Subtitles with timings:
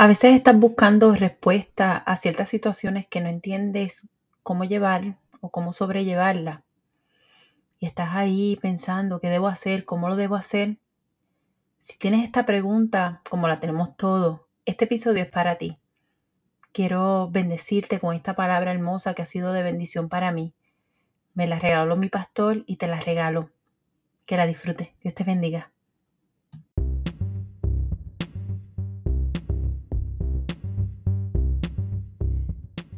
[0.00, 4.06] A veces estás buscando respuesta a ciertas situaciones que no entiendes
[4.44, 6.62] cómo llevar o cómo sobrellevarla.
[7.80, 10.78] Y estás ahí pensando qué debo hacer, cómo lo debo hacer.
[11.80, 15.80] Si tienes esta pregunta, como la tenemos todos, este episodio es para ti.
[16.70, 20.54] Quiero bendecirte con esta palabra hermosa que ha sido de bendición para mí.
[21.34, 23.50] Me la regaló mi pastor y te la regalo.
[24.26, 24.92] Que la disfrutes.
[25.02, 25.72] Dios te bendiga.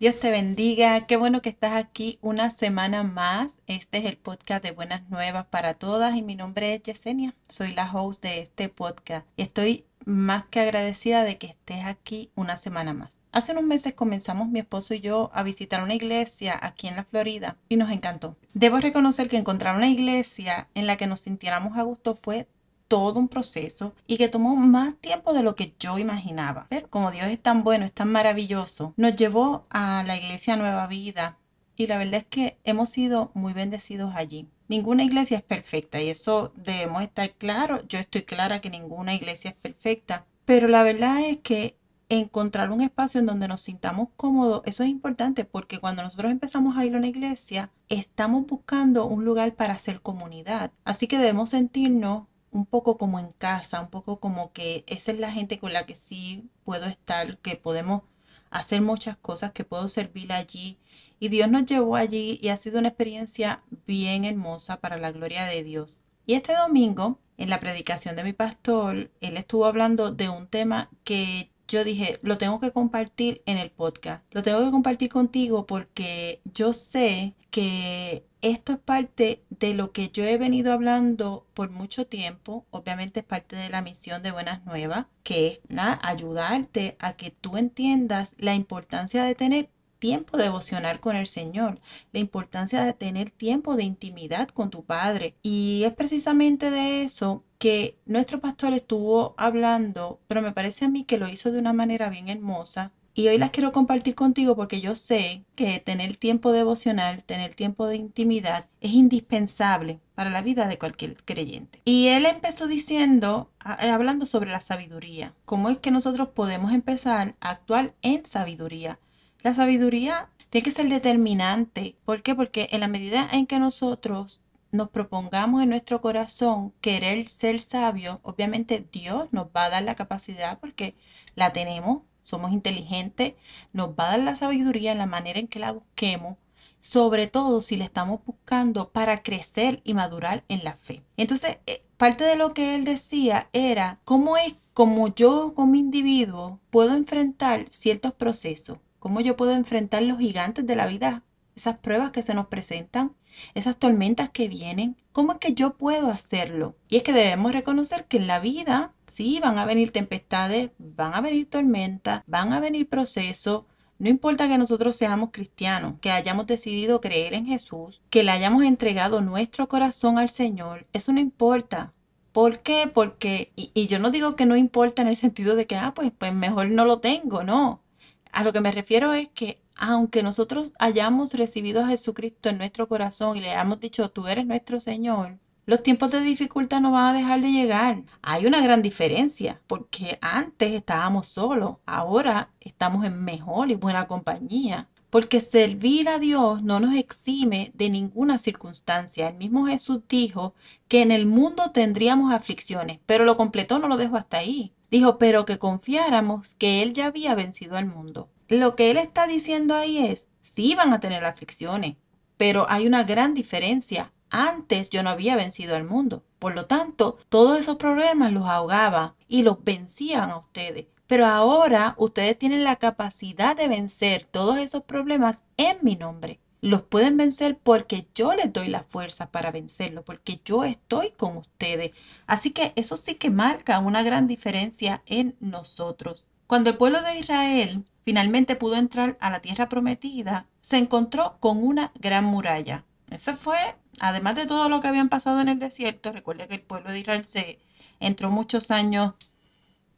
[0.00, 3.58] Dios te bendiga, qué bueno que estás aquí una semana más.
[3.66, 7.72] Este es el podcast de Buenas Nuevas para Todas y mi nombre es Yesenia, soy
[7.72, 12.94] la host de este podcast estoy más que agradecida de que estés aquí una semana
[12.94, 13.18] más.
[13.32, 17.02] Hace unos meses comenzamos mi esposo y yo a visitar una iglesia aquí en la
[17.02, 18.36] Florida y nos encantó.
[18.54, 22.46] Debo reconocer que encontrar una iglesia en la que nos sintiéramos a gusto fue
[22.88, 26.66] todo un proceso y que tomó más tiempo de lo que yo imaginaba.
[26.70, 30.86] Pero como Dios es tan bueno, es tan maravilloso, nos llevó a la iglesia Nueva
[30.86, 31.38] Vida
[31.76, 34.48] y la verdad es que hemos sido muy bendecidos allí.
[34.68, 37.86] Ninguna iglesia es perfecta y eso debemos estar claros.
[37.88, 42.80] Yo estoy clara que ninguna iglesia es perfecta, pero la verdad es que encontrar un
[42.80, 46.94] espacio en donde nos sintamos cómodos, eso es importante porque cuando nosotros empezamos a ir
[46.94, 50.70] a una iglesia, estamos buscando un lugar para hacer comunidad.
[50.84, 52.24] Así que debemos sentirnos
[52.58, 55.86] un poco como en casa, un poco como que esa es la gente con la
[55.86, 58.02] que sí puedo estar, que podemos
[58.50, 60.78] hacer muchas cosas, que puedo servir allí.
[61.20, 65.44] Y Dios nos llevó allí y ha sido una experiencia bien hermosa para la gloria
[65.46, 66.04] de Dios.
[66.26, 70.90] Y este domingo, en la predicación de mi pastor, él estuvo hablando de un tema
[71.04, 74.24] que yo dije, lo tengo que compartir en el podcast.
[74.32, 80.10] Lo tengo que compartir contigo porque yo sé que esto es parte de lo que
[80.10, 82.66] yo he venido hablando por mucho tiempo.
[82.70, 85.60] Obviamente es parte de la misión de Buenas Nuevas, que es
[86.02, 91.80] ayudarte a que tú entiendas la importancia de tener tiempo devocional con el Señor,
[92.12, 95.34] la importancia de tener tiempo de intimidad con tu Padre.
[95.42, 101.04] Y es precisamente de eso que nuestro pastor estuvo hablando, pero me parece a mí
[101.04, 104.80] que lo hizo de una manera bien hermosa y hoy las quiero compartir contigo porque
[104.80, 110.68] yo sé que tener tiempo devocional, tener tiempo de intimidad es indispensable para la vida
[110.68, 111.82] de cualquier creyente.
[111.84, 117.34] Y él empezó diciendo, eh, hablando sobre la sabiduría, cómo es que nosotros podemos empezar
[117.40, 119.00] a actuar en sabiduría.
[119.42, 121.96] La sabiduría tiene que ser determinante.
[122.04, 122.36] ¿Por qué?
[122.36, 128.20] Porque en la medida en que nosotros nos propongamos en nuestro corazón querer ser sabio,
[128.22, 130.94] obviamente Dios nos va a dar la capacidad porque
[131.34, 133.34] la tenemos somos inteligentes,
[133.72, 136.36] nos va a dar la sabiduría en la manera en que la busquemos,
[136.78, 141.02] sobre todo si la estamos buscando para crecer y madurar en la fe.
[141.16, 146.60] Entonces, eh, parte de lo que él decía era cómo es como yo como individuo
[146.70, 151.24] puedo enfrentar ciertos procesos, cómo yo puedo enfrentar los gigantes de la vida,
[151.56, 153.16] esas pruebas que se nos presentan,
[153.54, 156.76] esas tormentas que vienen, ¿cómo es que yo puedo hacerlo?
[156.88, 161.14] Y es que debemos reconocer que en la vida, sí, van a venir tempestades, van
[161.14, 163.64] a venir tormentas, van a venir procesos.
[163.98, 168.64] No importa que nosotros seamos cristianos, que hayamos decidido creer en Jesús, que le hayamos
[168.64, 171.90] entregado nuestro corazón al Señor, eso no importa.
[172.32, 172.88] ¿Por qué?
[172.92, 176.12] Porque, y, yo no digo que no importa en el sentido de que, ah, pues,
[176.16, 177.82] pues mejor no lo tengo, no.
[178.30, 182.88] A lo que me refiero es que aunque nosotros hayamos recibido a Jesucristo en nuestro
[182.88, 185.38] corazón y le hayamos dicho, tú eres nuestro Señor,
[185.68, 188.02] los tiempos de dificultad no van a dejar de llegar.
[188.22, 194.88] Hay una gran diferencia, porque antes estábamos solos, ahora estamos en mejor y buena compañía.
[195.10, 199.28] Porque servir a Dios no nos exime de ninguna circunstancia.
[199.28, 200.54] El mismo Jesús dijo
[200.88, 204.72] que en el mundo tendríamos aflicciones, pero lo completó, no lo dejó hasta ahí.
[204.90, 209.26] Dijo, pero que confiáramos que Él ya había vencido al mundo lo que él está
[209.26, 211.96] diciendo ahí es, sí van a tener aflicciones,
[212.36, 214.12] pero hay una gran diferencia.
[214.30, 216.24] Antes yo no había vencido al mundo.
[216.38, 220.86] Por lo tanto, todos esos problemas los ahogaba y los vencían a ustedes.
[221.06, 226.40] Pero ahora ustedes tienen la capacidad de vencer todos esos problemas en mi nombre.
[226.60, 231.36] Los pueden vencer porque yo les doy la fuerza para vencerlo, porque yo estoy con
[231.36, 231.92] ustedes.
[232.26, 236.24] Así que eso sí que marca una gran diferencia en nosotros.
[236.46, 241.62] Cuando el pueblo de Israel finalmente pudo entrar a la tierra prometida, se encontró con
[241.62, 242.86] una gran muralla.
[243.10, 243.58] Ese fue,
[244.00, 247.00] además de todo lo que habían pasado en el desierto, recuerda que el pueblo de
[247.00, 247.58] Israel se
[248.00, 249.12] entró muchos años,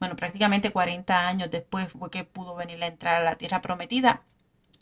[0.00, 4.24] bueno, prácticamente 40 años después fue que pudo venir a entrar a la tierra prometida.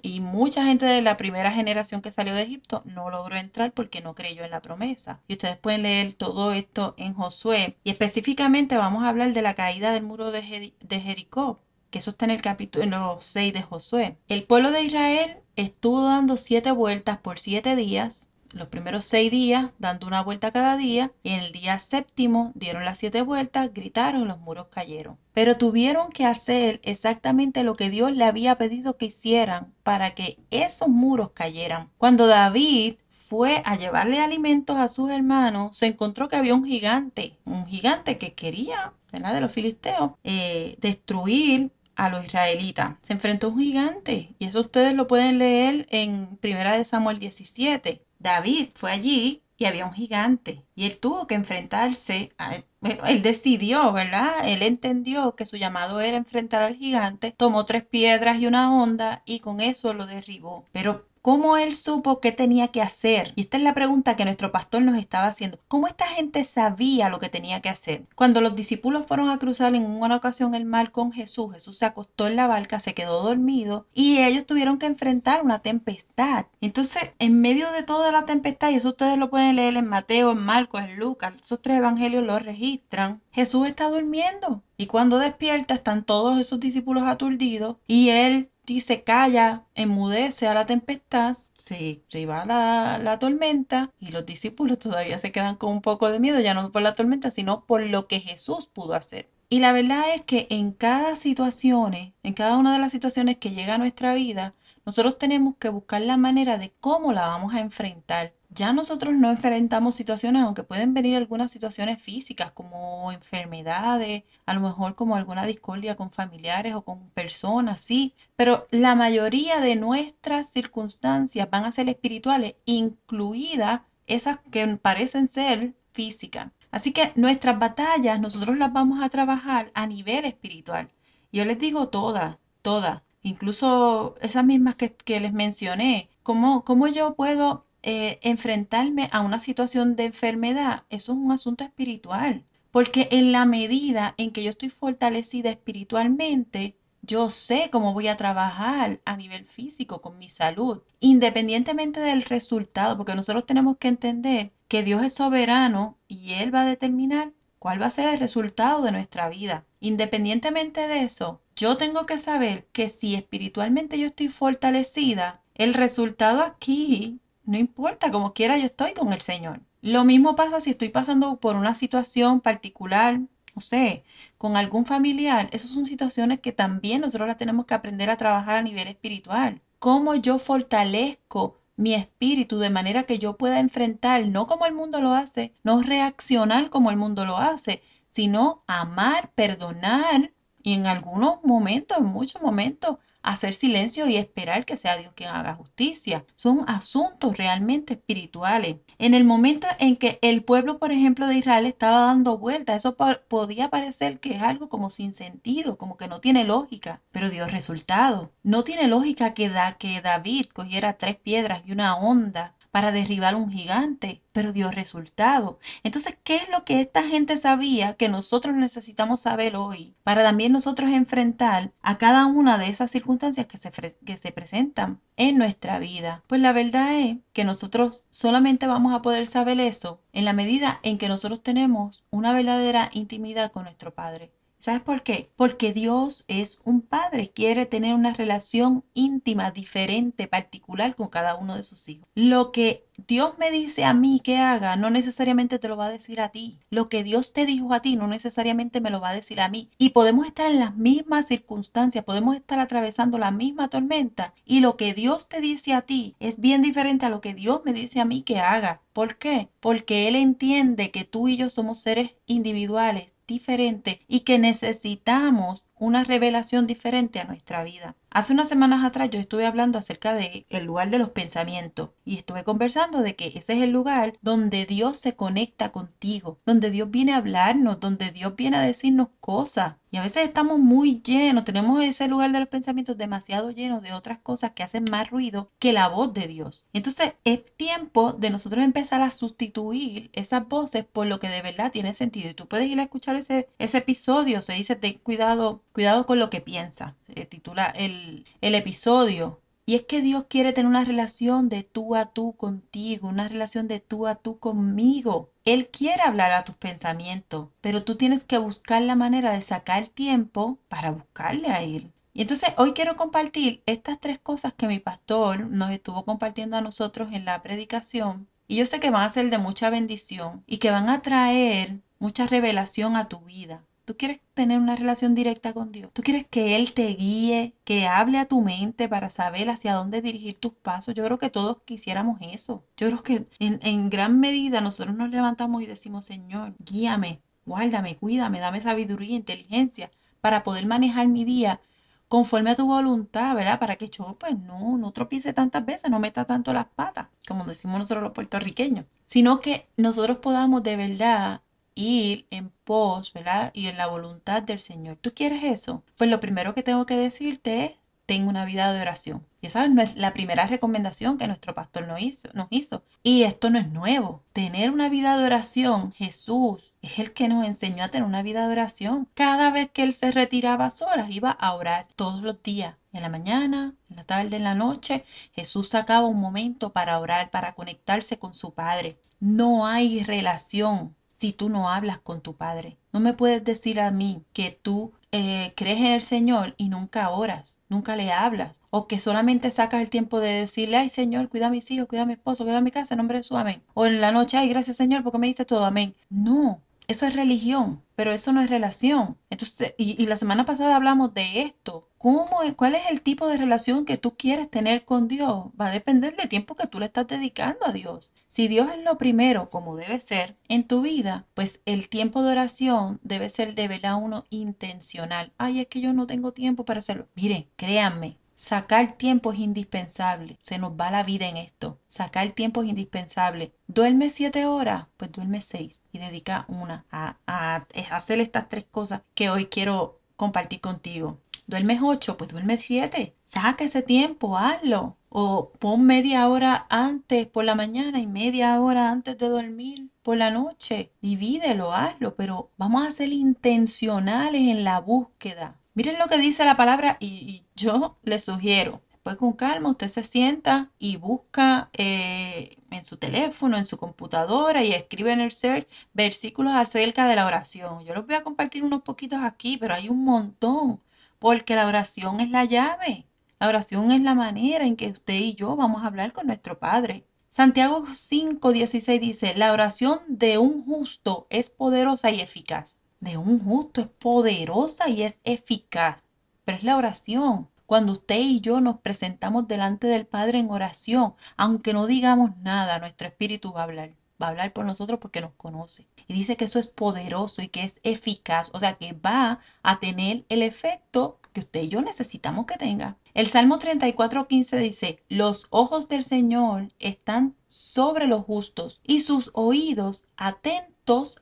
[0.00, 4.00] Y mucha gente de la primera generación que salió de Egipto no logró entrar porque
[4.00, 5.20] no creyó en la promesa.
[5.28, 7.76] Y ustedes pueden leer todo esto en Josué.
[7.84, 11.60] Y específicamente vamos a hablar de la caída del muro de, Jericó,
[11.90, 14.16] que eso está en el capítulo 6 de Josué.
[14.28, 19.70] El pueblo de Israel estuvo dando siete vueltas por siete días los primeros seis días
[19.78, 24.28] dando una vuelta cada día y en el día séptimo dieron las siete vueltas, gritaron
[24.28, 25.18] los muros cayeron.
[25.32, 30.38] Pero tuvieron que hacer exactamente lo que Dios le había pedido que hicieran para que
[30.50, 31.90] esos muros cayeran.
[31.98, 37.38] Cuando David fue a llevarle alimentos a sus hermanos, se encontró que había un gigante,
[37.44, 39.34] un gigante que quería, ¿verdad?
[39.34, 42.94] de los filisteos, eh, destruir a los israelitas.
[43.02, 47.18] Se enfrentó a un gigante y eso ustedes lo pueden leer en Primera de Samuel
[47.18, 48.02] 17.
[48.20, 52.64] David fue allí y había un gigante y él tuvo que enfrentarse él.
[52.80, 54.30] Bueno, él decidió, ¿verdad?
[54.44, 59.22] Él entendió que su llamado era enfrentar al gigante, tomó tres piedras y una onda
[59.26, 60.64] y con eso lo derribó.
[60.70, 63.32] Pero ¿Cómo él supo qué tenía que hacer?
[63.36, 65.58] Y esta es la pregunta que nuestro pastor nos estaba haciendo.
[65.68, 68.04] ¿Cómo esta gente sabía lo que tenía que hacer?
[68.14, 71.86] Cuando los discípulos fueron a cruzar en una ocasión el mar con Jesús, Jesús se
[71.86, 76.46] acostó en la barca, se quedó dormido y ellos tuvieron que enfrentar una tempestad.
[76.60, 80.32] Entonces, en medio de toda la tempestad, y eso ustedes lo pueden leer en Mateo,
[80.32, 84.62] en Marcos, en Lucas, esos tres evangelios lo registran, Jesús está durmiendo.
[84.76, 90.66] Y cuando despierta están todos esos discípulos aturdidos y él dice calla, enmudece a la
[90.66, 95.80] tempestad, se, se va la, la tormenta y los discípulos todavía se quedan con un
[95.80, 99.28] poco de miedo, ya no por la tormenta, sino por lo que Jesús pudo hacer.
[99.50, 103.50] Y la verdad es que en cada situación, en cada una de las situaciones que
[103.50, 104.52] llega a nuestra vida,
[104.84, 109.30] nosotros tenemos que buscar la manera de cómo la vamos a enfrentar ya nosotros no
[109.30, 115.46] enfrentamos situaciones, aunque pueden venir algunas situaciones físicas como enfermedades, a lo mejor como alguna
[115.46, 121.72] discordia con familiares o con personas, sí, pero la mayoría de nuestras circunstancias van a
[121.72, 126.50] ser espirituales, incluidas esas que parecen ser físicas.
[126.72, 130.90] Así que nuestras batallas nosotros las vamos a trabajar a nivel espiritual.
[131.32, 137.67] Yo les digo todas, todas, incluso esas mismas que, les mencioné, ¿cómo, cómo yo puedo
[137.82, 142.44] eh, enfrentarme a una situación de enfermedad, eso es un asunto espiritual.
[142.70, 148.16] Porque en la medida en que yo estoy fortalecida espiritualmente, yo sé cómo voy a
[148.16, 154.52] trabajar a nivel físico con mi salud, independientemente del resultado, porque nosotros tenemos que entender
[154.68, 158.82] que Dios es soberano y Él va a determinar cuál va a ser el resultado
[158.82, 159.64] de nuestra vida.
[159.80, 166.42] Independientemente de eso, yo tengo que saber que si espiritualmente yo estoy fortalecida, el resultado
[166.42, 169.60] aquí no importa, como quiera yo estoy con el Señor.
[169.80, 173.20] Lo mismo pasa si estoy pasando por una situación particular,
[173.54, 174.04] no sé,
[174.36, 175.48] con algún familiar.
[175.50, 179.62] Esas son situaciones que también nosotros las tenemos que aprender a trabajar a nivel espiritual.
[179.78, 185.00] Cómo yo fortalezco mi espíritu de manera que yo pueda enfrentar, no como el mundo
[185.00, 191.42] lo hace, no reaccionar como el mundo lo hace, sino amar, perdonar y en algunos
[191.44, 196.24] momentos, en muchos momentos, hacer silencio y esperar que sea Dios quien haga justicia.
[196.34, 198.76] Son asuntos realmente espirituales.
[198.98, 202.96] En el momento en que el pueblo, por ejemplo, de Israel estaba dando vuelta, eso
[203.28, 207.46] podía parecer que es algo como sin sentido, como que no tiene lógica, pero dio
[207.46, 208.32] resultado.
[208.42, 213.34] No tiene lógica que, da, que David cogiera tres piedras y una onda para derribar
[213.34, 215.58] un gigante, pero dio resultado.
[215.82, 220.52] Entonces, ¿qué es lo que esta gente sabía que nosotros necesitamos saber hoy para también
[220.52, 223.70] nosotros enfrentar a cada una de esas circunstancias que se,
[224.04, 226.22] que se presentan en nuestra vida?
[226.26, 230.80] Pues la verdad es que nosotros solamente vamos a poder saber eso en la medida
[230.82, 234.32] en que nosotros tenemos una verdadera intimidad con nuestro Padre.
[234.60, 235.30] ¿Sabes por qué?
[235.36, 241.54] Porque Dios es un padre, quiere tener una relación íntima, diferente, particular con cada uno
[241.54, 242.08] de sus hijos.
[242.16, 245.90] Lo que Dios me dice a mí que haga, no necesariamente te lo va a
[245.90, 246.58] decir a ti.
[246.70, 249.48] Lo que Dios te dijo a ti, no necesariamente me lo va a decir a
[249.48, 249.70] mí.
[249.78, 254.34] Y podemos estar en las mismas circunstancias, podemos estar atravesando la misma tormenta.
[254.44, 257.60] Y lo que Dios te dice a ti es bien diferente a lo que Dios
[257.64, 258.82] me dice a mí que haga.
[258.92, 259.50] ¿Por qué?
[259.60, 266.02] Porque Él entiende que tú y yo somos seres individuales diferente y que necesitamos una
[266.02, 267.94] revelación diferente a nuestra vida.
[268.10, 272.16] Hace unas semanas atrás yo estuve hablando acerca de el lugar de los pensamientos y
[272.16, 276.90] estuve conversando de que ese es el lugar donde Dios se conecta contigo, donde Dios
[276.90, 279.74] viene a hablarnos, donde Dios viene a decirnos cosas.
[279.90, 283.92] Y a veces estamos muy llenos, tenemos ese lugar de los pensamientos demasiado llenos de
[283.92, 286.64] otras cosas que hacen más ruido que la voz de Dios.
[286.72, 291.72] Entonces es tiempo de nosotros empezar a sustituir esas voces por lo que de verdad
[291.72, 292.30] tiene sentido.
[292.30, 296.18] Y tú puedes ir a escuchar ese, ese episodio, se dice, ten cuidado, cuidado con
[296.18, 296.96] lo que piensa.
[297.14, 299.40] Eh, titula el, el episodio.
[299.66, 303.68] Y es que Dios quiere tener una relación de tú a tú contigo, una relación
[303.68, 305.30] de tú a tú conmigo.
[305.44, 309.88] Él quiere hablar a tus pensamientos, pero tú tienes que buscar la manera de sacar
[309.88, 311.92] tiempo para buscarle a Él.
[312.14, 316.62] Y entonces hoy quiero compartir estas tres cosas que mi pastor nos estuvo compartiendo a
[316.62, 318.26] nosotros en la predicación.
[318.46, 321.80] Y yo sé que van a ser de mucha bendición y que van a traer
[321.98, 323.62] mucha revelación a tu vida.
[323.88, 325.90] Tú quieres tener una relación directa con Dios.
[325.94, 330.02] Tú quieres que Él te guíe, que hable a tu mente para saber hacia dónde
[330.02, 330.92] dirigir tus pasos.
[330.92, 332.66] Yo creo que todos quisiéramos eso.
[332.76, 338.40] Yo creo que en, gran medida nosotros nos levantamos y decimos, Señor, guíame, guárdame, cuídame,
[338.40, 339.90] dame sabiduría, inteligencia
[340.20, 341.62] para poder manejar mi día
[342.08, 343.58] conforme a tu voluntad, ¿verdad?
[343.58, 347.46] Para que yo, pues no, no tropiece tantas veces, no meta tanto las patas, como
[347.46, 351.40] decimos nosotros los puertorriqueños, sino que nosotros podamos de verdad
[351.78, 353.52] ir en pos, ¿verdad?
[353.54, 354.98] Y en la voluntad del Señor.
[355.00, 355.84] ¿Tú quieres eso?
[355.96, 357.72] Pues lo primero que tengo que decirte es,
[358.04, 359.24] ten una vida de oración.
[359.40, 362.82] Y no es la primera recomendación que nuestro pastor nos hizo, nos hizo.
[363.02, 364.24] Y esto no es nuevo.
[364.32, 368.46] Tener una vida de oración, Jesús es el que nos enseñó a tener una vida
[368.46, 369.08] de oración.
[369.14, 372.74] Cada vez que él se retiraba a solas, iba a orar todos los días.
[372.92, 377.30] En la mañana, en la tarde, en la noche, Jesús sacaba un momento para orar,
[377.30, 378.98] para conectarse con su Padre.
[379.20, 382.78] No hay relación si tú no hablas con tu Padre.
[382.92, 387.10] No me puedes decir a mí que tú eh, crees en el Señor y nunca
[387.10, 391.48] oras, nunca le hablas, o que solamente sacas el tiempo de decirle, ay Señor, cuida
[391.48, 393.36] a mis hijos, cuida a mi esposo, cuida a mi casa, en nombre de su
[393.36, 393.62] amén.
[393.74, 395.92] O en la noche, ay, gracias Señor, porque me diste todo, amén.
[396.08, 399.18] No, eso es religión, pero eso no es relación.
[399.28, 401.86] Entonces, y, la semana pasada hablamos de esto.
[401.98, 405.48] ¿Cómo, ¿Cuál es el tipo de relación que tú quieres tener con Dios?
[405.60, 408.10] Va a depender del tiempo que tú le estás dedicando a Dios.
[408.26, 412.32] Si Dios es lo primero, como debe ser en tu vida, pues el tiempo de
[412.32, 415.34] oración debe ser de verdad uno intencional.
[415.36, 417.06] Ay, es que yo no tengo tiempo para hacerlo.
[417.14, 420.38] Miren, créanme, Sacar tiempo es indispensable.
[420.40, 421.80] Se nos va la vida en esto.
[421.88, 423.52] Sacar tiempo es indispensable.
[423.66, 424.86] ¿Duerme siete horas?
[424.96, 429.98] Pues duerme seis y dedica una a, a, hacer estas tres cosas que hoy quiero
[430.14, 431.18] compartir contigo.
[431.48, 432.16] ¿Duermes ocho?
[432.16, 433.16] Pues duerme siete.
[433.24, 434.96] Saca ese tiempo, hazlo.
[435.08, 440.16] O pon media hora antes por la mañana y media hora antes de dormir por
[440.16, 440.92] la noche.
[441.02, 445.58] Divídelo, hazlo, pero vamos a ser intencionales en la búsqueda.
[445.78, 448.82] Miren lo que dice la palabra y, yo le sugiero.
[448.90, 454.64] Después con calma usted se sienta y busca eh, en su teléfono, en su computadora
[454.64, 457.84] y escribe en el search versículos acerca de la oración.
[457.84, 460.80] Yo los voy a compartir unos poquitos aquí, pero hay un montón,
[461.20, 463.06] porque la oración es la llave.
[463.38, 466.58] La oración es la manera en que usted y yo vamos a hablar con nuestro
[466.58, 467.06] Padre.
[467.30, 473.80] Santiago 5:16 dice, la oración de un justo es poderosa y eficaz de un justo
[473.80, 476.10] es poderosa y es eficaz.
[476.44, 477.48] Pero es la oración.
[477.66, 482.78] Cuando usted y yo nos presentamos delante del Padre en oración, aunque no digamos nada,
[482.78, 483.90] nuestro espíritu va a hablar.
[484.20, 485.86] Va a hablar por nosotros porque nos conoce.
[486.06, 488.50] Y dice que eso es poderoso y que es eficaz.
[488.54, 492.96] O sea, que va a tener el efecto que usted y yo necesitamos que tenga.
[493.14, 500.08] El Salmo 34.15 dice, los ojos del Señor están sobre los justos y sus oídos
[500.16, 500.77] atentos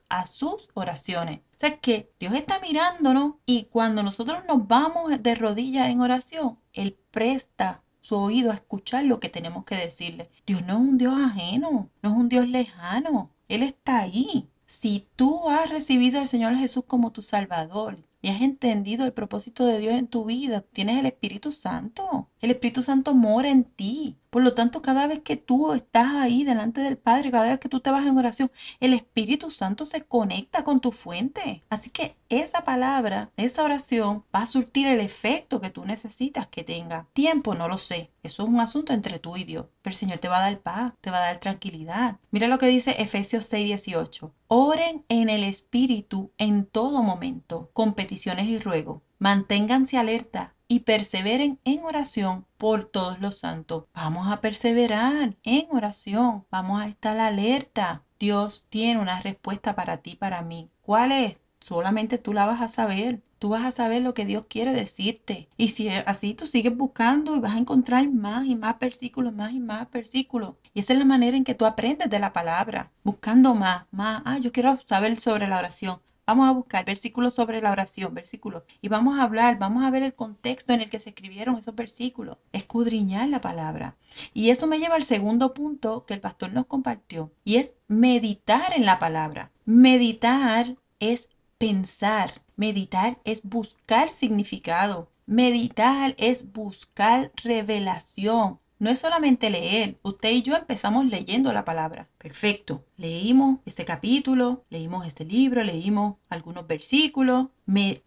[0.07, 1.39] a sus oraciones.
[1.39, 6.57] O sea, que Dios está mirándonos y cuando nosotros nos vamos de rodillas en oración,
[6.71, 10.29] Él presta su oído a escuchar lo que tenemos que decirle.
[10.45, 13.31] Dios no es un Dios ajeno, no es un Dios lejano.
[13.49, 14.49] Él está ahí.
[14.65, 19.65] Si tú has recibido al Señor Jesús como tu Salvador y has entendido el propósito
[19.65, 22.29] de Dios en tu vida, tienes el Espíritu Santo.
[22.39, 24.15] El Espíritu Santo mora en ti.
[24.29, 27.69] Por lo tanto, cada vez que tú estás ahí delante del Padre, cada vez que
[27.69, 31.63] tú te vas en oración, el Espíritu Santo se conecta con tu fuente.
[31.69, 36.63] Así que esa palabra, esa oración va a surtir el efecto que tú necesitas que
[36.63, 37.07] tenga.
[37.13, 38.11] Tiempo, no lo sé.
[38.21, 39.65] Eso es un asunto entre tú y Dios.
[39.81, 42.19] Pero el Señor te va a dar paz, te va a dar tranquilidad.
[42.29, 44.31] Mira lo que dice Efesios 6, 18.
[44.47, 49.01] Oren en el Espíritu en todo momento, con peticiones y ruego.
[49.17, 53.85] Manténganse alerta y perseveren en oración por todos los santos.
[53.93, 58.03] Vamos a perseverar en oración, vamos a estar alerta.
[58.19, 60.69] Dios tiene una respuesta para ti, para mí.
[60.81, 61.39] ¿Cuál es?
[61.59, 63.21] Solamente tú la vas a saber.
[63.39, 65.47] tú vas a saber lo que Dios quiere decirte.
[65.57, 69.51] Y si así tú sigues buscando y vas a encontrar más y más versículos, más
[69.53, 70.55] y más versículos.
[70.73, 74.23] Y esa es la manera en que tú aprendes de la palabra, buscando más, más.
[74.25, 75.99] Ah, yo quiero saber sobre la oración.
[76.27, 78.63] Vamos a buscar versículos sobre la oración, versículos.
[78.81, 81.73] Y vamos a hablar, vamos a ver el contexto en el que se escribieron esos
[81.73, 82.37] versículos.
[82.51, 83.95] Escudriñar la palabra.
[84.33, 87.31] Y eso me lleva al segundo punto que el pastor nos compartió.
[87.45, 89.51] Y es meditar en la palabra.
[89.63, 92.29] Meditar es pensar.
[92.57, 95.09] Meditar es buscar significado.
[95.27, 98.59] Meditar es buscar revelación.
[98.79, 99.97] No es solamente leer.
[100.03, 102.09] Usted y yo empezamos leyendo la palabra.
[102.17, 102.83] Perfecto.
[102.97, 107.49] Leímos ese capítulo, leímos ese libro, leímos algunos versículos.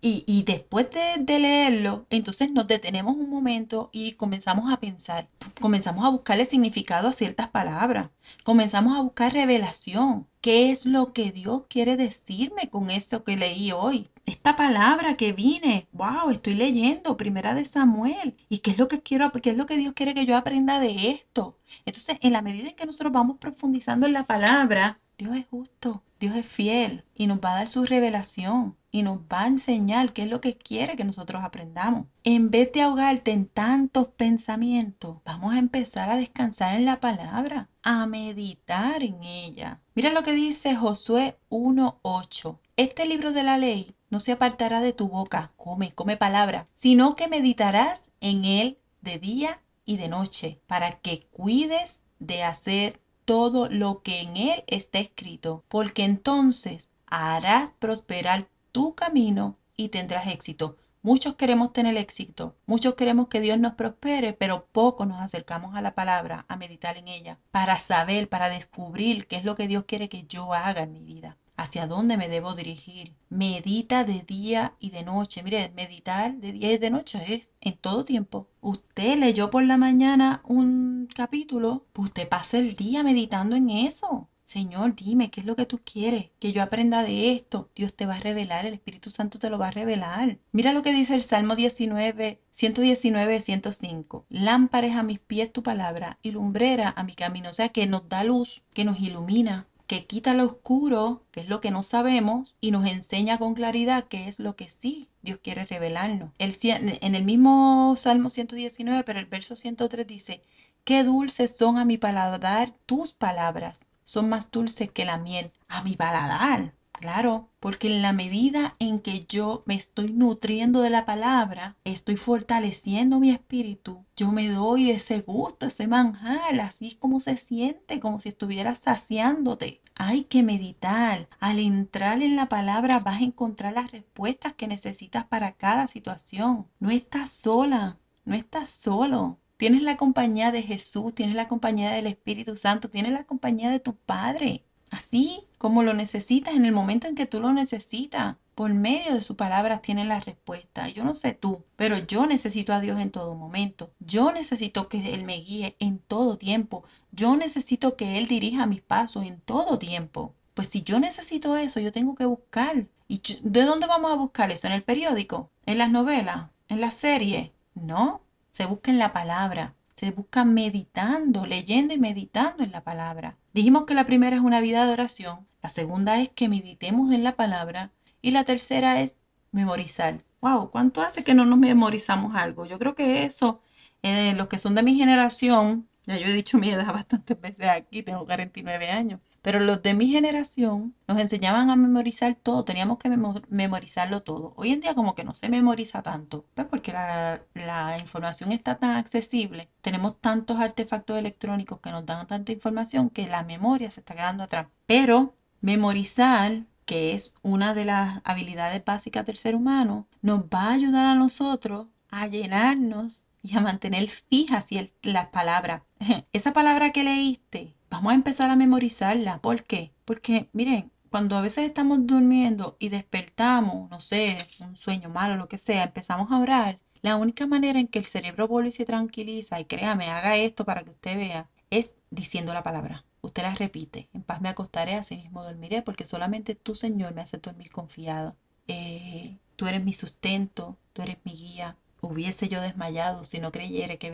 [0.00, 5.28] y, después de, de, leerlo, entonces nos detenemos un momento y comenzamos a pensar.
[5.60, 8.10] Comenzamos a buscarle significado a ciertas palabras.
[8.42, 10.26] Comenzamos a buscar revelación.
[10.40, 14.08] ¿Qué es lo que Dios quiere decirme con eso que leí hoy?
[14.24, 18.36] Esta palabra que vine, wow, estoy leyendo, primera de Samuel.
[18.48, 20.80] ¿Y qué es lo que quiero, qué es lo que Dios quiere que yo aprenda
[20.80, 21.58] de esto?
[21.84, 26.36] Entonces, en la medida en que nosotros vamos profundizando la palabra, Dios es justo, Dios
[26.36, 30.22] es fiel y nos va a dar su revelación y nos va a enseñar qué
[30.22, 32.06] es lo que quiere que nosotros aprendamos.
[32.24, 37.68] En vez de ahogarte en tantos pensamientos, vamos a empezar a descansar en la palabra,
[37.82, 39.80] a meditar en ella.
[39.94, 42.58] Mira lo que dice Josué 1.8.
[42.76, 47.14] Este libro de la ley no se apartará de tu boca, come, come palabra, sino
[47.14, 53.00] que meditarás en él de día y de noche, para que cuides de hacer
[53.30, 60.26] todo lo que en él está escrito, porque entonces harás prosperar tu camino y tendrás
[60.26, 60.76] éxito.
[61.02, 65.80] Muchos queremos tener éxito, muchos queremos que Dios nos prospere, pero poco nos acercamos a
[65.80, 69.84] la palabra, a meditar en ella, para saber, para descubrir qué es lo que Dios
[69.84, 73.14] quiere que yo haga en mi vida, hacia dónde me debo dirigir.
[73.28, 75.42] Medita de día y de noche.
[75.42, 78.48] Mire, meditar de día y de noche es en todo tiempo.
[78.60, 84.30] Usted leyó por la mañana un capítulo, pues usted pasa el día meditando en eso.
[84.42, 87.70] Señor, dime qué es lo que tú quieres, que yo aprenda de esto.
[87.76, 90.40] Dios te va a revelar, el Espíritu Santo te lo va a revelar.
[90.50, 94.26] Mira lo que dice el Salmo 19, 119, 105.
[94.28, 97.50] Lámparas a mis pies tu palabra y lumbrera a mi camino.
[97.50, 101.48] O sea, que nos da luz, que nos ilumina, que quita lo oscuro, que es
[101.48, 105.40] lo que no sabemos, y nos enseña con claridad qué es lo que sí Dios
[105.42, 106.30] quiere revelarnos.
[106.38, 110.44] El, en el mismo Salmo 119, pero el verso 103 dice,
[110.84, 115.82] Qué dulces son a mi paladar tus palabras son más dulces que la miel a
[115.82, 116.72] mi paladar.
[117.00, 122.16] Claro, porque en la medida en que yo me estoy nutriendo de la palabra, estoy
[122.16, 128.00] fortaleciendo mi espíritu, yo me doy ese gusto, ese manjar, así es como se siente,
[128.00, 129.80] como si estuviera saciándote.
[129.94, 131.26] Hay que meditar.
[131.38, 136.66] Al entrar en la palabra vas a encontrar las respuestas que necesitas para cada situación.
[136.80, 139.38] No estás sola, no estás solo.
[139.56, 143.80] Tienes la compañía de Jesús, tienes la compañía del Espíritu Santo, tienes la compañía de
[143.80, 144.66] tu Padre.
[144.90, 148.36] Así como lo necesitas en el momento en que tú lo necesitas.
[148.54, 150.88] Por medio de su palabra tienes la respuesta.
[150.88, 153.92] Yo no sé tú, pero yo necesito a Dios en todo momento.
[153.98, 156.82] Yo necesito que Él me guíe en todo tiempo.
[157.12, 160.32] Yo necesito que Él dirija mis pasos en todo tiempo.
[160.54, 162.86] Pues si yo necesito eso, yo tengo que buscar.
[163.06, 164.66] ¿Y de dónde vamos a buscar eso?
[164.66, 165.50] ¿En el periódico?
[165.66, 166.46] ¿En las novelas?
[166.68, 167.52] ¿En la serie?
[167.74, 173.36] No, se busca en la palabra, se busca meditando, leyendo y meditando en la palabra.
[173.52, 177.24] Dijimos que la primera es una vida de oración, la segunda es que meditemos en
[177.24, 177.92] la palabra
[178.22, 179.20] y la tercera es
[179.52, 180.24] memorizar.
[180.40, 182.64] Wow, ¿cuánto hace que no nos memorizamos algo?
[182.66, 183.60] Yo creo que eso,
[184.02, 187.68] eh, los que son de mi generación, ya yo he dicho mi edad bastantes veces
[187.68, 189.20] aquí, tengo 49 años.
[189.42, 193.10] Pero los de mi generación nos enseñaban a memorizar todo, teníamos que
[193.48, 194.52] memorizarlo todo.
[194.56, 198.78] Hoy en día como que no se memoriza tanto, pues porque la, la información está
[198.78, 204.00] tan accesible, tenemos tantos artefactos electrónicos que nos dan tanta información que la memoria se
[204.00, 204.66] está quedando atrás.
[204.86, 210.72] Pero memorizar que es una de las habilidades básicas del ser humano, nos va a
[210.72, 214.70] ayudar a nosotros a llenarnos y a mantener fijas
[215.02, 215.82] las palabras.
[216.32, 219.40] Esa palabra que leíste, vamos a empezar a memorizarla.
[219.40, 219.92] ¿Por qué?
[220.04, 225.48] Porque, miren, cuando a veces estamos durmiendo y despertamos, no sé, un sueño malo, lo
[225.48, 228.84] que sea, empezamos a orar, la única manera en que el cerebro vuelve y se
[228.84, 233.04] tranquiliza, y créame, haga esto para que usted vea, es diciendo la palabra.
[233.22, 234.08] Usted la repite.
[234.14, 238.36] En paz me acostaré, así mismo dormiré, porque solamente tú, Señor, me hace dormir confiado.
[238.68, 241.76] Eh, tú eres mi sustento, tú eres mi guía.
[242.00, 244.10] Hubiese yo desmayado si no creyera que,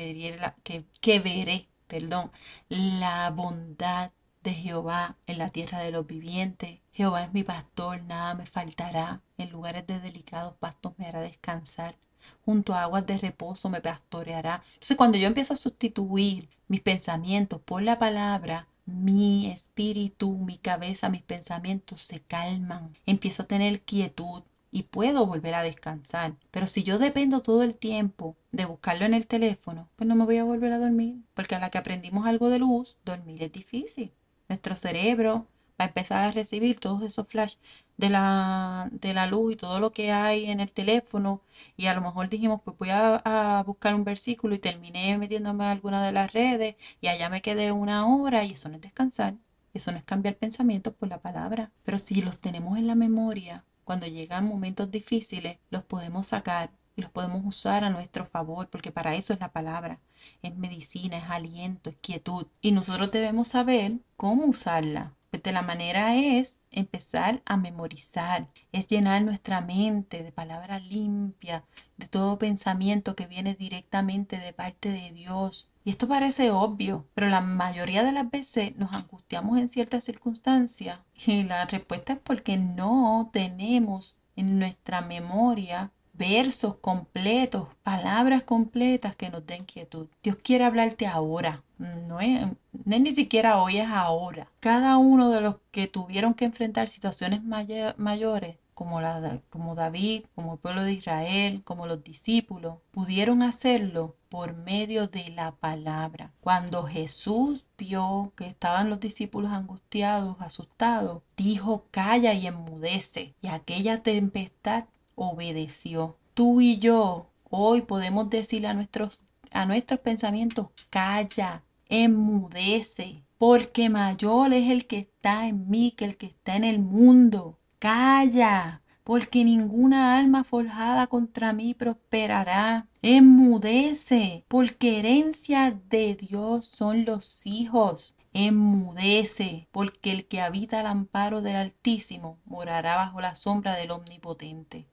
[0.64, 2.30] que, que veré perdón,
[2.68, 4.10] la bondad
[4.42, 6.80] de Jehová en la tierra de los vivientes.
[6.92, 9.22] Jehová es mi pastor, nada me faltará.
[9.38, 11.96] En lugares de delicados pastos me hará descansar.
[12.44, 14.62] Junto a aguas de reposo me pastoreará.
[14.74, 21.09] Entonces cuando yo empiezo a sustituir mis pensamientos por la palabra, mi espíritu, mi cabeza,
[21.09, 22.96] mis pensamientos se calman.
[23.05, 26.37] Empiezo a tener quietud y puedo volver a descansar.
[26.51, 30.25] Pero si yo dependo todo el tiempo de buscarlo en el teléfono, pues no me
[30.25, 31.16] voy a volver a dormir.
[31.35, 34.12] Porque a la que aprendimos algo de luz, dormir es difícil.
[34.49, 35.46] Nuestro cerebro
[35.80, 37.56] va a empezar a recibir todos esos flash
[37.96, 41.42] de la, de la luz y todo lo que hay en el teléfono
[41.76, 45.70] y a lo mejor dijimos pues voy a, buscar un versículo y terminé metiéndome a
[45.72, 49.34] alguna de las redes y allá me quedé una hora y eso no es descansar,
[49.74, 53.64] eso no es cambiar pensamientos por la palabra, pero si los tenemos en la memoria,
[53.84, 58.90] cuando llegan momentos difíciles los podemos sacar y los podemos usar a nuestro favor, porque
[58.90, 60.00] para eso es la palabra.
[60.42, 62.46] Es medicina, es aliento, es quietud.
[62.62, 69.22] Y nosotros debemos saber cómo usarla de la manera es empezar a memorizar, es llenar
[69.22, 71.62] nuestra mente de palabras limpias,
[71.96, 75.70] de todo pensamiento que viene directamente de parte de Dios.
[75.84, 80.98] Y esto parece obvio, pero la mayoría de las veces nos angustiamos en ciertas circunstancias
[81.14, 89.31] y la respuesta es porque no tenemos en nuestra memoria versos completos, palabras completas que
[89.31, 90.09] nos den quietud.
[90.22, 92.46] Dios quiere hablarte ahora, no es,
[92.85, 94.50] ni siquiera hoy, es ahora.
[94.61, 100.55] Cada uno de los que tuvieron que enfrentar situaciones mayores, como, la, como David, como
[100.55, 106.35] el pueblo de Israel, como los discípulos, pudieron hacerlo por medio de la palabra.
[106.40, 113.35] Cuando Jesús vio que estaban los discípulos angustiados, asustados, dijo, calla y enmudece.
[113.40, 114.85] Y aquella tempestad
[115.16, 116.16] obedeció.
[116.35, 124.52] Tú y yo hoy podemos decirle a nuestros, a nuestros pensamientos, calla, enmudece, porque mayor
[124.52, 127.59] es el que está en mí que el que está en el mundo.
[127.79, 132.88] Calla, porque ninguna alma forjada contra mí prosperará.
[133.02, 138.16] Enmudece, porque herencia de Dios son los hijos.
[138.33, 144.88] Enmudece, porque el que habita al amparo del Altísimo morará bajo la sombra del Omnipotente.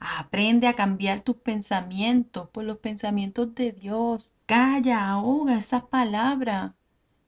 [0.00, 4.34] Aprende a cambiar tus pensamientos por los pensamientos de Dios.
[4.46, 6.72] Calla, ahoga esas palabras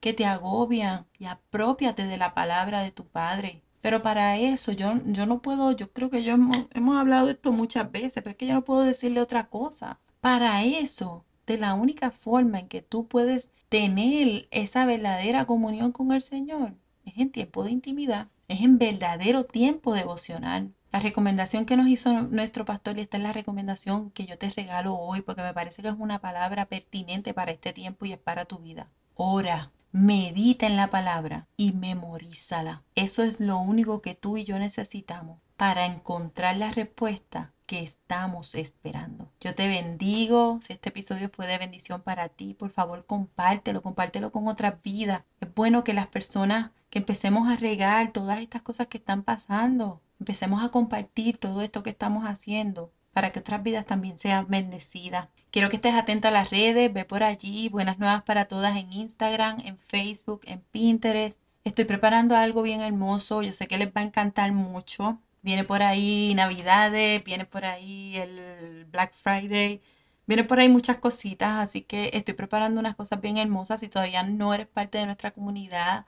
[0.00, 3.62] que te agobian y apropiate de la palabra de tu Padre.
[3.80, 7.32] Pero para eso yo, yo no puedo, yo creo que yo hemos, hemos hablado de
[7.32, 9.98] esto muchas veces, pero es que yo no puedo decirle otra cosa.
[10.20, 16.12] Para eso, de la única forma en que tú puedes tener esa verdadera comunión con
[16.12, 20.74] el Señor es en tiempo de intimidad, es en verdadero tiempo devocional.
[20.92, 24.50] La recomendación que nos hizo nuestro pastor y esta es la recomendación que yo te
[24.50, 28.18] regalo hoy porque me parece que es una palabra pertinente para este tiempo y es
[28.18, 28.88] para tu vida.
[29.14, 32.82] Ora, medita en la palabra y memorízala.
[32.96, 38.56] Eso es lo único que tú y yo necesitamos para encontrar la respuesta que estamos
[38.56, 39.30] esperando.
[39.40, 40.58] Yo te bendigo.
[40.60, 45.22] Si este episodio fue de bendición para ti, por favor compártelo, compártelo con otras vidas.
[45.40, 50.00] Es bueno que las personas que empecemos a regar todas estas cosas que están pasando
[50.20, 55.28] Empecemos a compartir todo esto que estamos haciendo para que otras vidas también sean bendecidas.
[55.50, 58.92] Quiero que estés atenta a las redes, ve por allí, buenas nuevas para todas en
[58.92, 61.40] Instagram, en Facebook, en Pinterest.
[61.64, 65.18] Estoy preparando algo bien hermoso, yo sé que les va a encantar mucho.
[65.42, 69.80] Viene por ahí Navidades, viene por ahí el Black Friday,
[70.26, 73.80] viene por ahí muchas cositas, así que estoy preparando unas cosas bien hermosas.
[73.80, 76.04] Si todavía no eres parte de nuestra comunidad,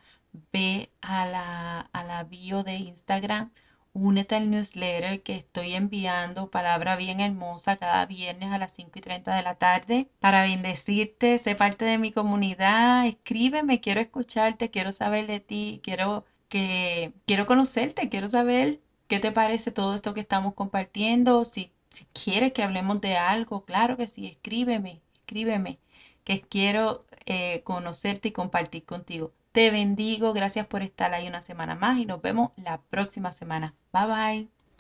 [0.53, 3.51] ve a la, a la bio de Instagram
[3.95, 9.03] Únete al newsletter que estoy enviando, palabra bien hermosa, cada viernes a las 5 y
[9.03, 14.93] 30 de la tarde para bendecirte, sé parte de mi comunidad, escríbeme, quiero escucharte, quiero
[14.93, 20.21] saber de ti, quiero que quiero conocerte, quiero saber qué te parece todo esto que
[20.21, 25.79] estamos compartiendo, si, si quieres que hablemos de algo, claro que sí, escríbeme, escríbeme,
[26.25, 29.33] que quiero eh, conocerte y compartir contigo.
[29.53, 33.75] Te bendigo, gracias por estar ahí una semana más y nos vemos la próxima semana.
[33.93, 34.62] Bye bye.